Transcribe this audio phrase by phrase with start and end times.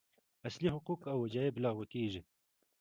[0.47, 2.21] اصلي حقوق او وجایب لغوه کېږي.